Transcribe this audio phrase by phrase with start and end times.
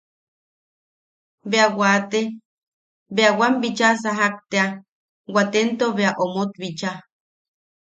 [1.49, 2.21] Bea wate,
[3.15, 4.67] bea wan bicha sajak tea,
[5.33, 6.91] watento bea omot bicha.